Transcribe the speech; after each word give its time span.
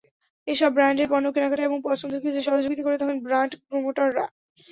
এসব 0.47 0.69
ব্র্যান্ডের 0.73 1.07
পণ্য 1.11 1.27
কেনাকাটায় 1.31 1.69
এবং 1.69 1.79
পছন্দের 1.87 2.21
ক্ষেত্রে 2.21 2.45
সহযোগিতা 2.47 2.83
করে 2.83 2.99
থাকেন 3.01 3.17
ব্র্যান্ড 3.25 3.51
প্রমোটররা। 3.67 4.25